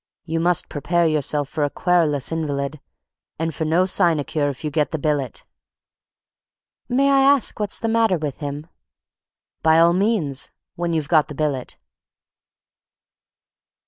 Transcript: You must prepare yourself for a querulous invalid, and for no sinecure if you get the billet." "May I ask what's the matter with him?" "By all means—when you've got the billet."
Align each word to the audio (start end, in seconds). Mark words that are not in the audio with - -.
You 0.25 0.39
must 0.39 0.67
prepare 0.67 1.05
yourself 1.05 1.47
for 1.47 1.63
a 1.63 1.69
querulous 1.69 2.31
invalid, 2.31 2.79
and 3.37 3.53
for 3.53 3.65
no 3.65 3.85
sinecure 3.85 4.49
if 4.49 4.63
you 4.63 4.71
get 4.71 4.89
the 4.89 4.97
billet." 4.97 5.45
"May 6.89 7.07
I 7.11 7.19
ask 7.21 7.59
what's 7.59 7.79
the 7.79 7.87
matter 7.87 8.17
with 8.17 8.37
him?" 8.39 8.65
"By 9.61 9.77
all 9.77 9.93
means—when 9.93 10.91
you've 10.93 11.07
got 11.07 11.27
the 11.27 11.35
billet." 11.35 11.77